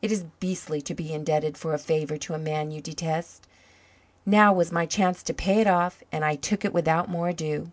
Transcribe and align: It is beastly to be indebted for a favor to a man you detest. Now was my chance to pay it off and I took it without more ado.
It 0.00 0.10
is 0.10 0.24
beastly 0.40 0.80
to 0.80 0.94
be 0.94 1.12
indebted 1.12 1.58
for 1.58 1.74
a 1.74 1.78
favor 1.78 2.16
to 2.16 2.32
a 2.32 2.38
man 2.38 2.70
you 2.70 2.80
detest. 2.80 3.46
Now 4.24 4.50
was 4.50 4.72
my 4.72 4.86
chance 4.86 5.22
to 5.24 5.34
pay 5.34 5.60
it 5.60 5.66
off 5.66 6.02
and 6.10 6.24
I 6.24 6.36
took 6.36 6.64
it 6.64 6.72
without 6.72 7.10
more 7.10 7.28
ado. 7.28 7.70